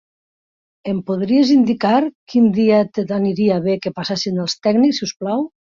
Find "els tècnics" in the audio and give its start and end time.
4.47-5.03